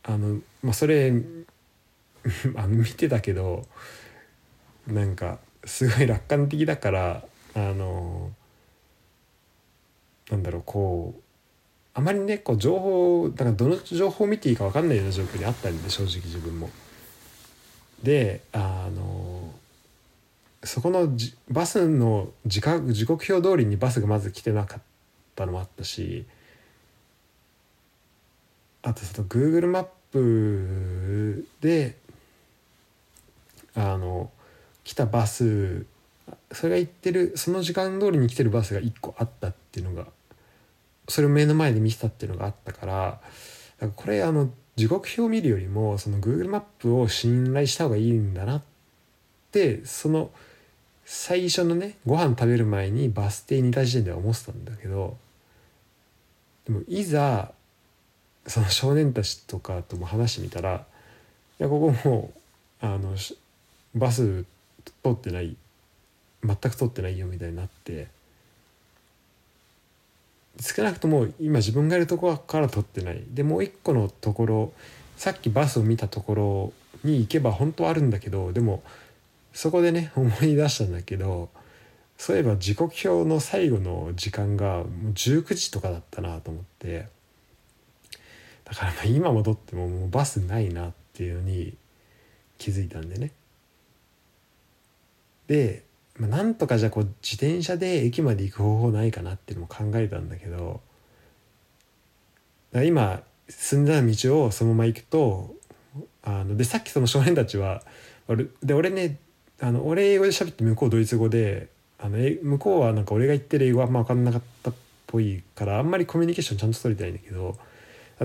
[0.04, 1.12] あのまあそれ
[2.56, 3.66] あの見てたけど
[4.86, 8.32] なんかすごい楽観的だからあの
[10.32, 11.20] なんだろうこう
[11.94, 16.70] あまりねこう情報だからどの情報を見ていいか分かんないような状況にあったんで正直自分も。
[18.02, 19.52] であの
[20.64, 21.08] そこの
[21.50, 24.80] バスの時刻時刻表通りにバスがまず来てなかっ
[25.36, 26.24] たのもあったし
[28.82, 31.96] あとその Google マップで
[33.74, 34.30] あの
[34.82, 35.84] 来たバス
[36.52, 40.06] それが行ってるその時間通りに来てるバスが1個あったっていうのが
[41.08, 43.20] それを目の前で見てたっていうのがあったから
[43.88, 48.62] かこれあの時刻表を見るよりもその Google マップを信頼した方がいいんだなっ
[49.50, 50.30] てその
[51.04, 55.16] 最初のねご飯食べる前にバス停にいた時点では思ってたんだけど
[56.66, 57.52] でもいざ
[58.46, 60.84] その少年たちとかとも話してみたら
[61.60, 62.32] いやここも
[62.82, 63.14] うあの
[63.94, 64.44] バス
[65.02, 65.56] 通ってない
[66.42, 68.21] 全く通ってないよみたいになって。
[70.60, 73.22] 少なくとも今自分がいるところから撮ってない。
[73.28, 74.72] でもう一個のところ
[75.16, 76.72] さっきバスを見たところ
[77.04, 78.82] に行けば本当はあるんだけどでも
[79.52, 81.48] そこでね 思い出したんだけど
[82.18, 87.08] そういえば時刻表の最後の時間がもう19時とかだったなと思って。
[88.64, 91.76] だからま今戻ってももうバスないなっていうのに
[92.56, 93.32] 気づいたんでね。
[95.46, 95.84] で、
[96.18, 100.80] まあ、なんとかじゃあこう自転車で駅まで行く方法ないかなっていうのも考えたんだけど
[102.74, 105.54] 今進んだ道をそのまま行くと
[106.22, 107.82] あのでさっきその少年たちは
[108.62, 109.18] で俺ね
[109.60, 114.74] あの俺英語で喋って向こうドイツ語であの向こうはなんか俺が言ってる英語はあんま分かんなかったっ
[115.06, 117.56] ぽいからあんまりコミュニケーションちゃんと取れてないんだけど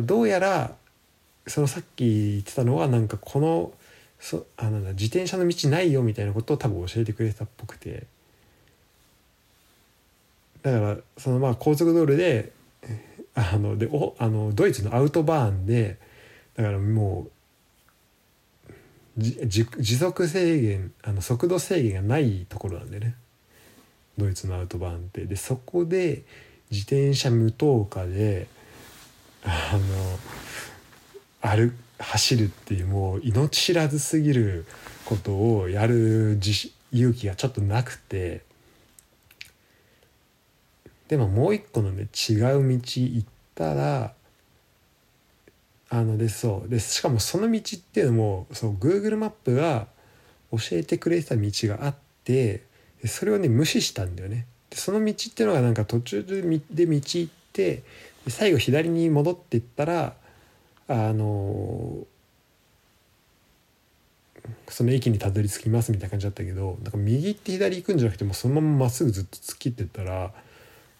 [0.02, 0.76] どうやら
[1.46, 3.72] そのさっき言ってたのはなんかこの
[4.20, 8.06] そあなんだ自転車の道ないよみたいなことを多分教えてくれたっぽくて。
[10.64, 12.52] だからそのまあ高速道路で
[13.36, 15.98] あのでおあのドイツのアウトバーンで
[16.56, 17.28] だからも
[19.18, 19.66] う時
[19.98, 23.16] 速制限あの速度制限がないところなんでね。
[24.18, 25.26] ドイツのアウトバーンって。
[25.26, 26.24] でそこで
[26.70, 28.48] 自転車無灯火で
[29.44, 30.20] あの
[31.42, 34.66] 歩走るっていうもう命知らずすぎる
[35.06, 36.40] ことをやる
[36.92, 38.42] 勇気がちょっとなくて
[41.08, 44.14] でももう一個のね違う道行ったら
[45.90, 49.88] あのでそうでしかもその道っていうのもそう Google マップが
[50.52, 52.64] 教えてくれてた道があって
[53.06, 54.46] それをね無視したんだよね。
[54.70, 57.84] でその道っていうのがなんか途中で道行って
[58.28, 60.16] 最後左に戻っていったら
[60.88, 62.06] あの
[64.70, 70.32] その駅にたどり着きますみたいな感じだったけどなんか右行って左行くんじゃなくてもそのまままっすぐずっと突っ切ってったら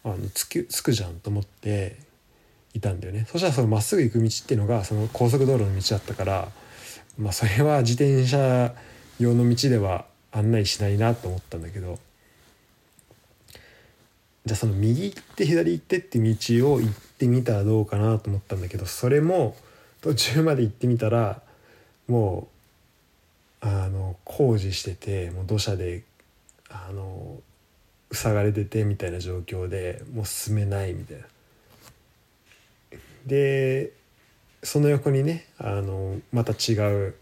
[0.04, 1.96] あの着く着くじゃんと思って
[2.74, 3.26] いたんだよね。
[3.28, 6.48] そしたらそのまっすぐ行く道っていうのがその高速道路の道だったから
[7.18, 8.74] まあそれは自転車
[9.18, 11.98] 用の道では案内しないなと思ったんだけど
[14.44, 19.56] じゃあその右行って左行ってって道を行ってみたらどうかなと思ったんだけどそれも
[20.00, 21.42] 途中まで行ってみたら
[22.06, 22.48] も
[23.62, 26.04] うあの工事しててもう土砂で
[26.70, 27.40] あの
[28.12, 31.24] 塞がれててみたいな状況でもう進めないみたいな。
[33.26, 33.92] で
[34.62, 36.74] その横にねあのまた違
[37.08, 37.14] う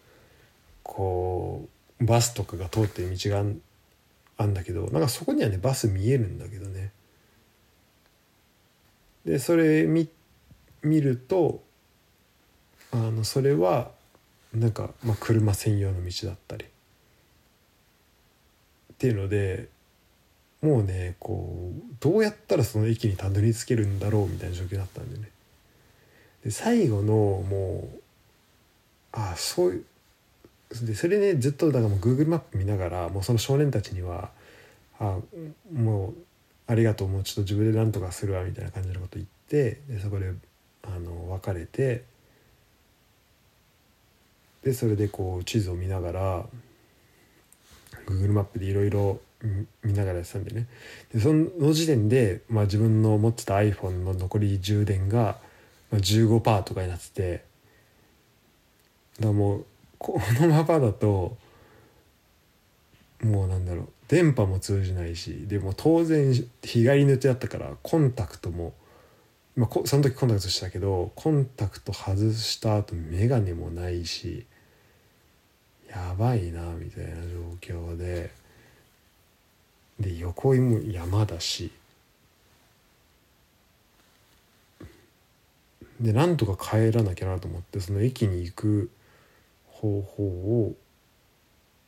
[0.83, 1.69] こ
[2.01, 3.45] うバスとかが通ってる道が
[4.39, 6.93] あんだけどなんかそこにはねバス見えるんだけどね
[9.25, 10.09] でそれ見
[10.83, 11.63] 見ると
[12.93, 13.91] あのそれは
[14.55, 16.65] なんか、まあ、車専用の道だったり。
[16.65, 16.69] っ
[18.99, 19.69] ていうので
[20.63, 25.29] もうねこうどうやったらその駅にたどり着けるんだろうみたいな状況だったんでね。
[26.45, 28.01] で最後のもう
[29.13, 29.85] ああそういう
[30.87, 34.31] でそれねずっとだからもう Google マップ見ながらもうその少年たちには
[34.99, 35.21] 「ああ
[35.73, 36.15] もう
[36.67, 40.33] ありがとうもうちょっと自分で何とかするわ」みたいな感じのこと言ってでそこで
[40.83, 42.05] あの別れて
[44.67, 46.47] でそれでこう地図を見ながら
[48.09, 49.21] Google マップでいろいろ
[49.85, 50.67] 見ながらやってたんでね。
[51.15, 55.37] でその時点で、まあ、自分の持ってた iPhone の残り充電が
[55.93, 57.45] 15%とかになってて
[59.21, 59.67] だからもう
[59.99, 61.37] このままだと
[63.23, 68.75] もうなんだろう電波も通じないしでも当然日帰りの予定だったからコンタクトも、
[69.55, 74.45] まあ、その時コンタクトしたけどコンタクト外した後眼鏡もないし
[75.97, 77.15] やばいなみたいな
[77.61, 78.31] 状況で。
[79.99, 81.73] で横も山だし。
[85.99, 88.91] でなんとか帰らなきゃなと思ってその駅に行く
[89.65, 90.75] 方法を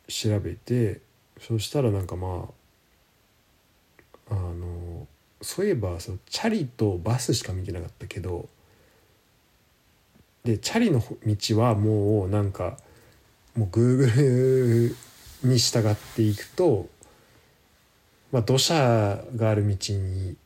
[0.09, 1.03] 調べて
[1.39, 2.49] そしたらなんかま
[4.31, 5.07] ああの
[5.43, 8.49] そういえばそのチャリとバスしか見てなかったけど
[10.43, 12.79] でチャリの道はもうなんか
[13.59, 14.95] もう Google
[15.43, 16.87] に従っていくと、
[18.31, 20.37] まあ、土砂がある道に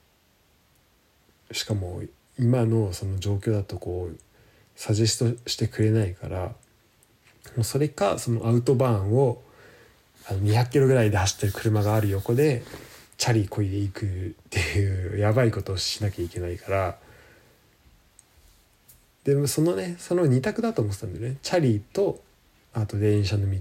[1.50, 2.00] しかも
[2.38, 4.18] 今のその状況だとこう
[4.76, 6.54] サジェストしてくれないからも
[7.58, 9.42] うそれかそのアウトバーンを
[10.28, 12.62] 200キロぐらいで走ってる車がある横で
[13.18, 16.96] チャリこいでいくっていうやばいことをしなきゃいけないから
[19.24, 21.38] でもそのねその2択だと思ってたんだよね。
[21.42, 22.22] チャリと
[22.74, 23.58] あと電車の道。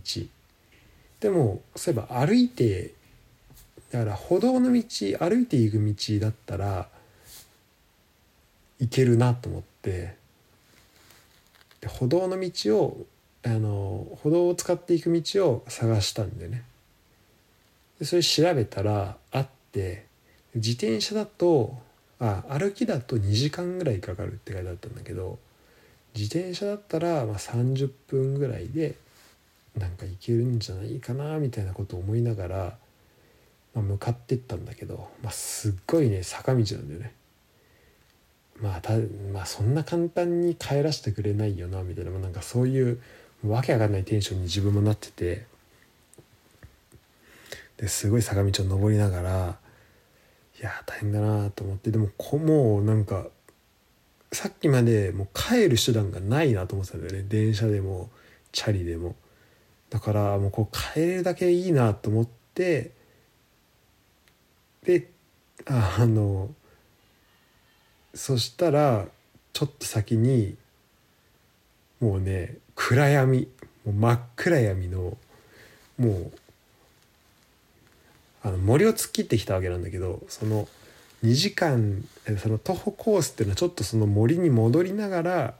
[1.19, 2.93] でもそういえば歩いて
[3.91, 4.81] だから歩道の道
[5.19, 6.87] 歩いていく道だったら
[8.79, 10.19] 行けるなと思って。
[11.81, 13.05] で歩道の道を
[13.43, 16.63] あの歩道を使っていく道を探したんでね。
[17.99, 20.05] でそれ調べたらあって
[20.55, 21.77] 自転車だと
[22.19, 25.39] あ歩きだと2時間ぐらいかかるって書いてあったんだけど
[26.15, 28.95] 自転車だったらまあ30分ぐらいで
[29.77, 32.77] なんか行けるんじゃないかなみたいなことを思いながら、
[33.73, 37.13] まあ、向かってったんだけど、まあ、すっごいね坂道なんだよね。
[38.61, 38.93] まあた
[39.33, 42.99] まあそんな簡単に帰らせてくれないよなみたいなまあなんかそういう
[43.45, 45.45] わけわかんないテンションに自分もなってて
[47.77, 49.57] ですごい坂道を登りながら
[50.59, 53.25] いや大変だなと思ってでもこもうなんか
[54.31, 57.25] さっきまでもう帰る手段がないなと思ってたんだよね。
[57.27, 58.09] 電車でも
[58.51, 59.15] チャリでも。
[59.89, 62.91] だからもうこう帰れるだけいいなと思って
[64.83, 65.09] で
[65.65, 66.49] あの
[68.15, 69.05] そしたら
[69.51, 70.55] ちょっと先に
[71.99, 73.49] もうね暗闇
[73.85, 75.17] もう真っ暗闇の
[75.97, 76.31] もう
[78.43, 80.69] あの森を突っ切ってきたわけなんだけどその
[81.23, 82.03] 2時間
[82.39, 85.53] その徒歩コースっていうのはちょっとその森に戻りながら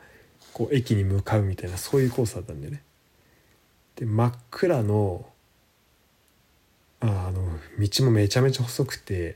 [0.53, 2.83] こう駅に向かうみたいなそういうコースだったんだよね。
[3.95, 5.25] で真っ暗の
[6.99, 9.35] あの道もめちゃめちゃ細くて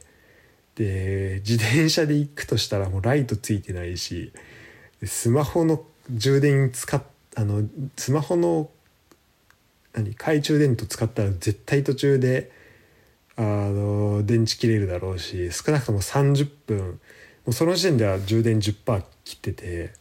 [0.76, 4.34] で自転車で行くとしたらもうライトついてないし
[5.04, 7.02] スマホの充電使っ
[7.36, 7.68] あの
[7.98, 8.70] スマホの
[9.94, 12.52] 何懐中電灯使ったら絶対途中で
[13.38, 16.98] あの電池切れるだろうし少なくとも30分も
[17.48, 19.94] うその時点では充電10%切ってて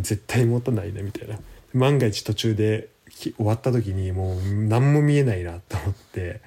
[0.00, 1.38] 絶対持たないなみたいな。
[1.72, 6.40] 万が一途中で終わった時にもう何も見えないなと思って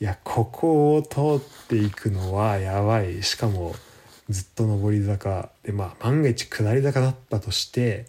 [0.00, 3.22] いやここを通っていくのはやばい。
[3.22, 3.74] しかも
[4.28, 8.06] ずっと上り坂でまあ万が一下り坂だったとして、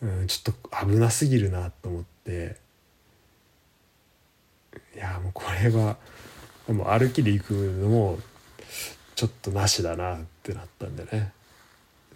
[0.00, 2.56] うん、ちょっと危なすぎるなと思って。
[4.94, 5.96] いやもうこれは
[6.68, 8.18] もう歩きで行くのも
[9.14, 11.32] ちょっとなしだなってなったんでね。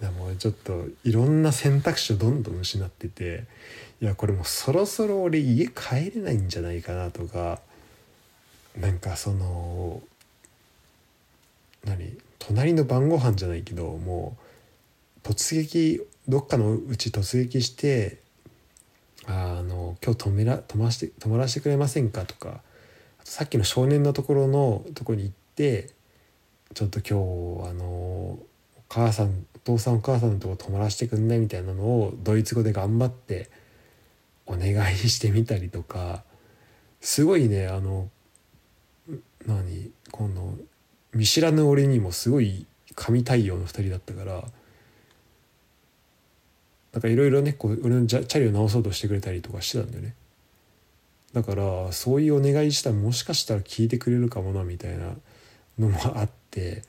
[0.01, 3.44] でもちょっといろんな選択肢をどんどん失ってて
[4.01, 7.59] いやこれもうそろそろ俺家帰れないんじゃないかなとか
[8.78, 10.01] なんかその
[11.84, 14.36] 何隣の晩ご飯じゃないけども
[15.24, 18.18] う突撃どっかのうち突撃して
[19.26, 22.61] あの今日泊めら泊まして泊まらせてくれませんかとか
[23.29, 25.91] さっきの少年のところのとこに行って
[26.72, 27.09] ちょっと今
[27.62, 28.47] 日あのお
[28.89, 33.51] 母さんお父さんお母さんのとこ泊まらせてくんないみたいなのをドイツ語で頑張って
[34.47, 36.24] お願いしてみたりとか
[37.03, 38.09] すごいねあの
[39.47, 40.55] 何この
[41.12, 44.43] 見知らぬ俺にもすごい神対応の2人だったから
[46.95, 50.14] なんかいろいろねこう俺のチャリを直そうとしてくれたりとかしてたんだよね。
[51.33, 55.11] だからそういうお願いしたらもしかしたら聞いてくれるかもなみたいな
[55.79, 56.83] のもあって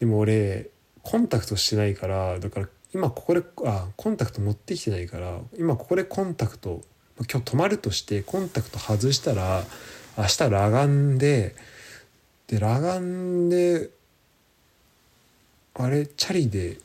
[0.00, 0.70] でも俺
[1.02, 6.82] コンタクトしてないからだから今ここであコンタクト持ってきてないから今ここでコンタクト
[7.18, 9.62] 今日泊まるとしてコンタクト外したら
[10.18, 11.54] 明日裸眼で
[12.48, 13.90] で裸眼で
[15.74, 16.78] あれチャリで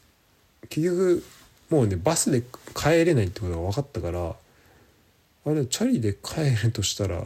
[0.69, 1.23] 結局
[1.69, 2.43] もうねバスで
[2.75, 4.35] 帰れないってことが分かったから
[5.45, 7.23] あれチャリで帰るとしたら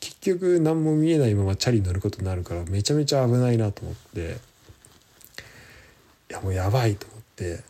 [0.00, 4.36] 結局何も見えないままチャリ乗ることになるからめちゃめちゃ危ないなと思って
[6.30, 7.60] いやもうやばいと思って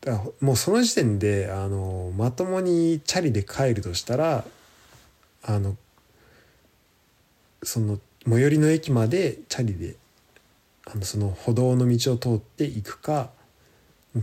[0.00, 4.44] だもうその時点であのまともにチャリで帰るとしたら
[5.42, 5.76] あの
[7.62, 9.96] その最寄りの駅までチャリで
[10.86, 13.30] あのその歩道の道を通っていくか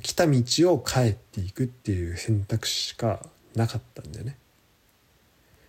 [0.02, 0.42] 来た道
[0.74, 3.20] を帰っていくっていう選択肢しか
[3.56, 4.38] なかったんだよね。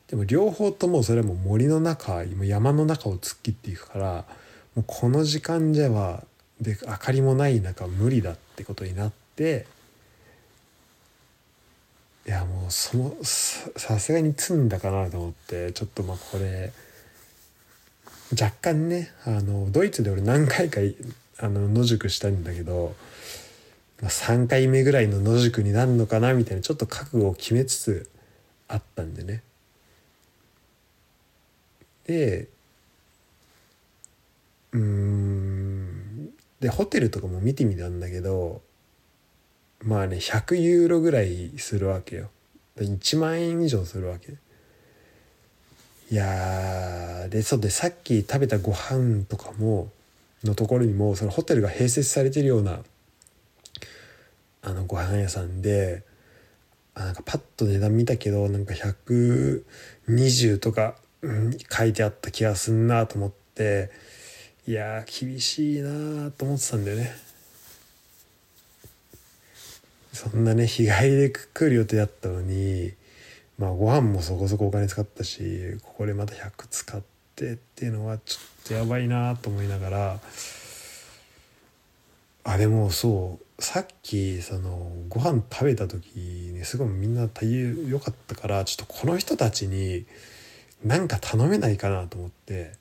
[0.08, 4.24] でも両方ともそれも森の中山の中を突っ切っていくから
[4.74, 6.24] もうこの時間じゃは
[6.60, 9.66] で明かりもない中無理だってことになって
[12.26, 16.72] いやもうそのさすがに積んだかなと思ってちょっとまあこれ
[18.32, 20.80] 若干ねあのドイツで俺何回か
[21.38, 22.94] あの野宿したんだけど
[24.02, 28.10] まあ3回目ぐらいの野宿になるのかなみたいなちょっと覚悟を決めつつ
[28.68, 29.42] あったんでね。
[32.06, 32.48] で
[34.72, 36.32] うん。
[36.60, 38.60] でホテルとかも見てみたんだけど
[39.84, 42.30] まあね100ユーロぐらいするわけよ。
[42.78, 44.34] 1万円以上するわけ。
[46.10, 49.90] いやでそうでさっき食べたご飯とかも
[50.44, 52.80] のところにもそのホテルが併設されてるような
[54.62, 56.04] あのご飯屋さんで
[56.94, 63.90] あなんかパッと値段見たけどなんか120とか、うん、書いてあった気がすんなと思って
[64.66, 67.12] いや厳しいなと思ってたんだよね。
[70.12, 72.92] そんなね日帰りで来る予定だったのに
[73.58, 77.02] まあご飯もそこそこお金使ったしここでまた100使っ
[77.34, 80.20] てっていうのはちょっとやばいなと思いながら
[82.44, 90.04] あでもそうさっきそのご飯食べた時にすごいみんな対応良かったからちょっとこの人たちに
[90.84, 92.72] 何か頼めないかなと思って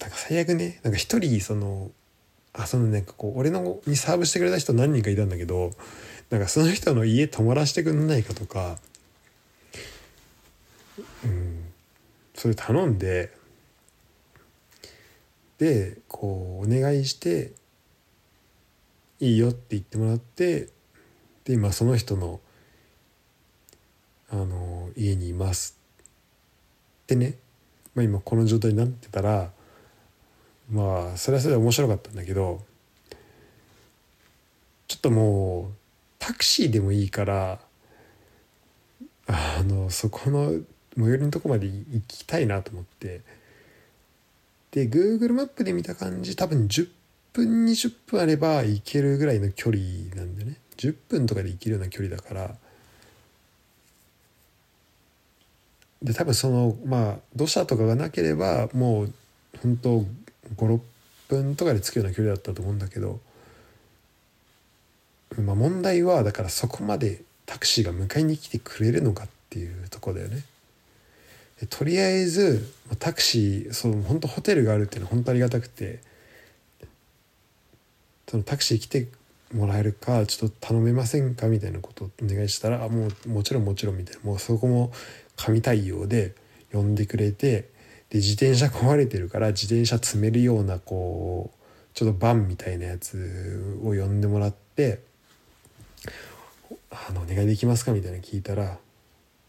[0.00, 1.90] なんか最悪ねなんか一人その
[2.52, 5.72] あそのなんかこう俺のにサーブしてくれた人何人かいたんだけど
[6.30, 8.78] なんかその人の家泊まらせてくんないかとか
[11.24, 11.64] うん
[12.34, 13.32] それ頼んで
[15.58, 17.52] でこうお願いして
[19.20, 20.68] いいよって言ってもらって
[21.44, 22.40] で今その人の
[24.30, 25.78] あの家にいます
[27.04, 27.34] ってね、
[27.94, 29.50] まあ、今この状態になってたら
[30.70, 32.60] まあそれはそれで面白かったんだけど
[34.86, 35.74] ちょっともう
[36.18, 37.58] タクシーでもいいから
[39.26, 40.52] あのそこの
[40.96, 43.37] 最寄りのとこまで行きたいなと思って。
[44.70, 46.88] で Google マップで見た感じ多分10
[47.32, 49.82] 分20分あれば行けるぐらいの距離
[50.14, 50.56] なんでね。
[50.76, 52.54] 10分とかで行けるような距離だから。
[56.02, 59.12] で多分そのまあ土砂とかがなければもう
[59.62, 60.04] 本当
[60.56, 60.80] 56
[61.28, 63.20] 分とかで着くような距離だったと思うんだけど、
[65.38, 70.44] まあ、問題はだからそこまでタクシーが迎えに来てくれるのかっていうとこだよね。
[71.66, 76.00] とりあえずタクシーその本当ホテルがあるっていうのは本当ありがたくて
[78.28, 79.08] そのタクシー来て
[79.52, 84.92] もらえるかちょっと頼めませんかみたいなことをお願いしたらあもうもちろんもちろんみたいなもうそこも
[85.36, 86.34] 神対応で
[86.72, 87.70] 呼んでくれて
[88.10, 91.58] で自転車壊れてるから自転車積めるようなこう
[91.94, 95.00] ちょっとバンみたいなやつを呼んでもらって
[96.90, 98.78] 「あのお願いできますか?」みたいな聞いたら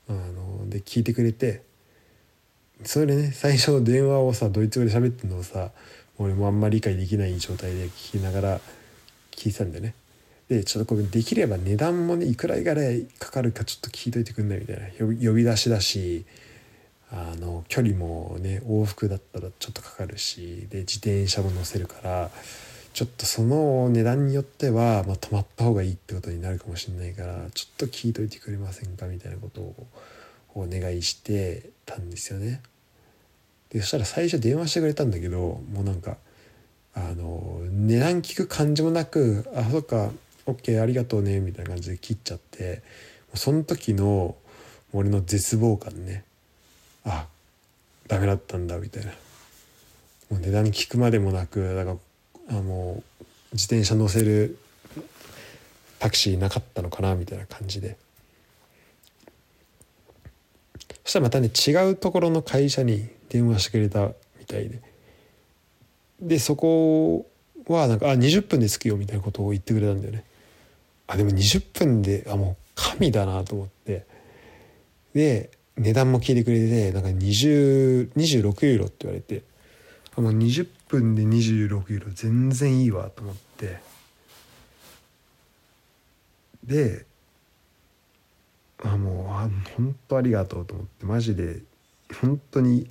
[0.08, 1.62] あので聞いてくれて
[2.84, 5.72] それね最初の電話をさドイツ語で喋ってるのをさ
[6.18, 8.60] 俺もあんまり理解できない状態で聞きながら
[9.32, 9.94] 聞いてたんでね。
[10.50, 14.88] でちょっとこれできれば値段もねいくらぐらいかかるかちょっと聞いといてくんないみたいな。
[14.98, 16.26] 呼び出しだし
[17.12, 22.32] あの距離もね往復だったらちょっとかかるしで自転車も乗せるから
[22.94, 29.88] ちょっとその値段によっては、まあ、止まった方がいいってことになるかもしれないからちょっと聞いといてくれませんかみたいなことを
[30.60, 32.62] お願いしてたんですよね。
[33.70, 36.18] でそしたら最初電話してくれたんだけどもうなんか
[36.94, 40.12] あの値段聞く感じもなく「あそっか
[40.46, 42.82] OK ありがとうね」みたいな感じで切っちゃって
[43.36, 44.36] その時の
[44.92, 46.24] 俺の絶望感ね。
[47.06, 47.28] あ
[48.08, 49.12] ダメだったんだみたいな。
[50.32, 51.98] もう値段聞くまでもなくだか
[52.48, 53.04] らあの
[53.54, 54.58] 自転車乗せる
[56.00, 57.98] タクシーなかったのかなみたいな感じで。
[61.10, 64.80] そしたらまたね違うところの会社に電話してくれたみたいで。
[66.22, 67.26] でそこ
[67.66, 70.24] はなんか「あ20分で着くよ」みたいなことを言ってくれたんだよね。
[71.08, 74.06] あでも20分であもう神だなと思って。
[75.16, 79.42] で値段も聞いてくれてなんか20 26ユーロって言われて。
[80.16, 83.80] あもう20分で26ユーロ全然いいわと思って。
[86.64, 87.09] で
[88.84, 91.62] あもうあ本当ありがとうと思ってマジで
[92.22, 92.90] 本当に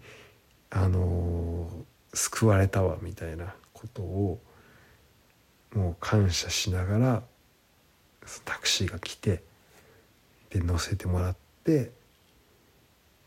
[0.71, 4.39] あのー、救われたわみたいなことを
[5.75, 7.23] もう感謝しながら
[8.45, 9.43] タクシーが来て
[10.51, 11.91] で乗せてもらって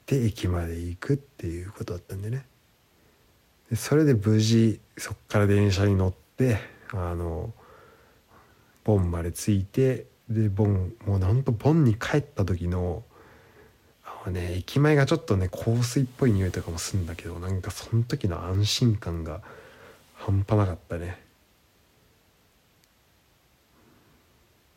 [0.05, 2.45] で駅まで行くっていうことだったんでね。
[3.69, 6.57] でそれで無事そっから電車に乗って
[6.91, 7.53] あの
[8.83, 13.03] ボンまで着いてでボンもうなんとボンに帰った時の
[14.05, 19.41] あのね駅前がちょっとね香水っぽい匂いとかもするんだけどなんかその時の安心感が
[20.15, 21.19] 半端なかったね。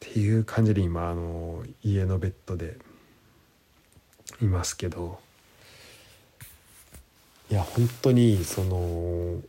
[0.06, 2.76] っていう感じで今あの家のベッドで
[4.40, 5.24] いますけど。
[7.50, 9.40] いや本当にその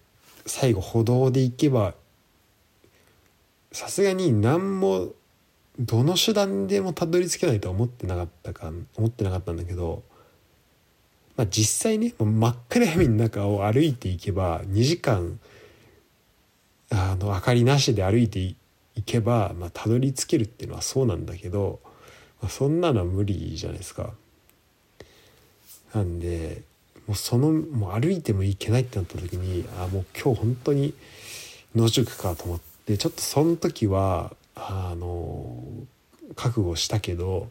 [0.45, 1.93] 最後歩道で行けば
[3.71, 5.13] さすがに何も
[5.79, 10.03] どの手段でもたどり着けないとは思ってなかったか思ってなかったんだけど、
[11.35, 15.39] まあ、実際ね真っ暗闇の中を歩いていけば2時間
[16.91, 18.55] あの明かりなしで歩いてい
[19.05, 21.79] けば、まあ、たどり着けるっていうのはそうなんだけど、
[22.41, 24.13] まあ、そんなのは無理じゃないですか。
[25.93, 26.61] なんで
[27.07, 30.93] もうそのもう歩いてもいけないってなった時にあもう今日本当に
[31.75, 34.33] 野宿かと思ってちょっとその時は
[34.67, 35.63] あの
[36.35, 37.49] 覚悟したけど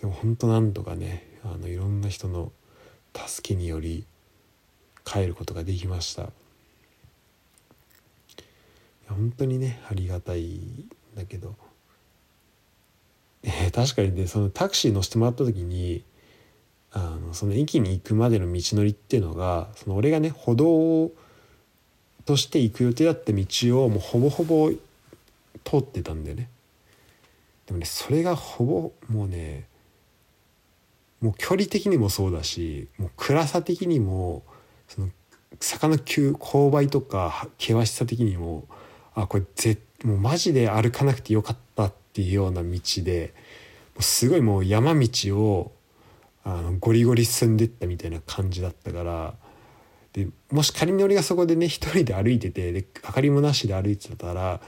[0.00, 2.52] でも本当なんとかねあのいろんな人の
[3.14, 4.04] 助けにより
[5.04, 6.30] 帰ることができました。
[9.08, 11.56] 本当にねありがたいんだけど、
[13.42, 16.04] え、確かにねそのタクシー乗せてもらった時に
[16.92, 21.10] あのその駅に行くまでの道のりっていうのがその俺がね歩道
[22.24, 23.44] として行く予定だった道
[23.84, 24.70] をもうほぼほぼ
[25.64, 26.48] 通ってたんだよね。
[27.66, 29.66] でもねそれがほぼもうね
[31.20, 34.42] もう距離的にもそうだしもう暗さ的にも
[34.88, 35.08] その
[35.60, 38.64] 坂の急勾配とか険しさ的にも
[39.14, 43.34] あこれぜもうマジで歩かなくてよかったっていうような道で
[43.94, 45.72] もうすごいもう山道を
[46.44, 49.34] あのゴリゴリ進んでったみたいな感じだったから
[50.12, 54.60] でもし仮に俺がそこでね一人で歩いててで明かりもなしで歩いてたら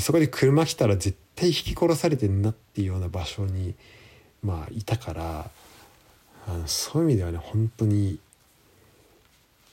[0.00, 3.74] そこで車来たら絶対引き殺されてんなっていうような場所に
[4.42, 5.50] まあいたから
[6.46, 8.18] あのそういう意味ではね本当に、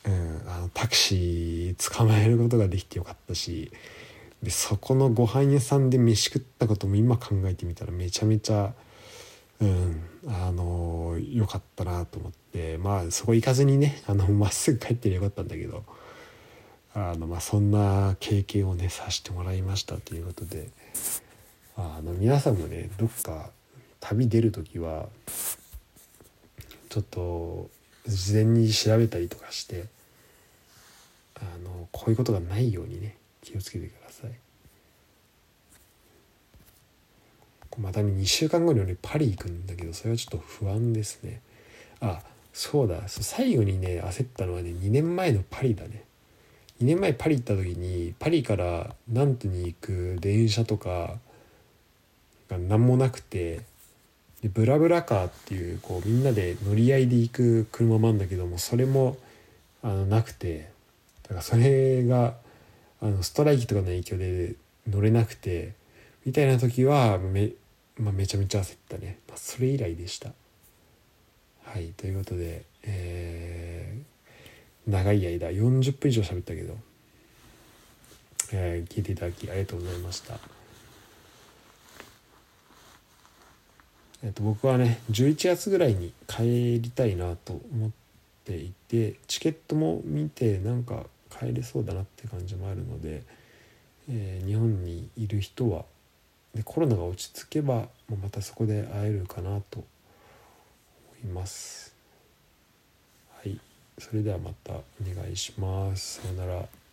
[0.05, 3.71] うん、あのタクシー捕まえることができてよかったし
[4.43, 8.73] でそこのご飯屋さんで飯食ったことも今考えてみたらめちゃめちゃ
[9.61, 15.83] うんあの良かったなと思ってまあそこ行かずにねあのまっすぐ帰ってりゃよかったんだけど
[16.97, 20.69] あのまあそんな経験をねさせてもらいましたということで
[21.75, 23.49] あの皆さんもねどっか
[23.99, 25.07] 旅出る時は
[26.87, 27.69] ちょっと
[28.07, 29.85] 事前に調べたりとかして
[31.35, 34.31] あのこういうことがないようにね気をつけてください。
[37.77, 41.41] またね2週間後に俺パリ行くんだけどそれはちょっと不安ですね。
[41.99, 42.21] あ
[42.53, 43.09] そうだ。
[43.09, 46.05] 最後にね焦ったのはね2年前のパリだね。
[46.81, 51.15] 2年前パリ行った時にパリからナントに行く電車とか
[52.49, 53.61] が何もなくて
[54.41, 59.17] でブラブラカーっていうこうみんなで乗り合いで行く車もあるんだけどもそれも
[59.81, 60.69] あのなくて
[61.23, 62.33] だからそれが
[63.01, 64.55] あのストライキとかの影響で
[64.89, 65.73] 乗れなくて
[66.25, 67.51] みたいな時はめ
[67.97, 70.31] まあ、めちゃめちゃ焦ったね、まあ、それ以来でした。
[71.63, 74.14] はいということで、えー、
[74.87, 76.77] 長い間40分以上喋ったけど、
[78.51, 80.37] えー、聞いていただきありがとうございました。
[84.23, 87.91] えっと、僕はね11月ぐらいに帰りたいなと思っ
[88.43, 93.21] ていてチケットも見てなんか帰れそうだなって感じもあるので、
[94.09, 95.83] えー、日本にいる人は
[96.55, 97.87] でコロナが落ち着けば
[98.21, 99.83] またそこで会えるかなと
[101.23, 101.84] 思います。
[103.97, 106.21] それではまたお願いします。
[106.21, 106.84] さようなら。